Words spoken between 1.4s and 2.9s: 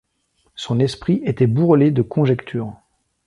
bourrelé de conjectures.